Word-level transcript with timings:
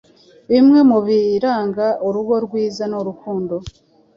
Bimwe 0.51 0.79
mubiranga 0.89 1.85
urugo 2.07 2.33
rwiza, 2.45 2.83
ni 2.87 2.95
urukundo 3.01 3.55